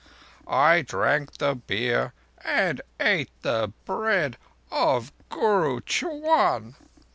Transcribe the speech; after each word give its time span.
I 0.47 0.81
drank 0.81 1.37
the 1.37 1.53
beer 1.53 2.13
and 2.43 2.81
ate 2.99 3.29
the 3.43 3.71
bread 3.85 4.37
of 4.71 5.11
Guru 5.29 5.79
Ch'wan. 5.81 6.73